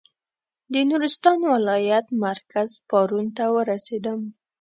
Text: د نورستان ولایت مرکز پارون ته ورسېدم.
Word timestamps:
د 0.73 0.75
نورستان 0.89 1.39
ولایت 1.53 2.05
مرکز 2.25 2.69
پارون 2.89 3.27
ته 3.37 3.45
ورسېدم. 3.55 4.19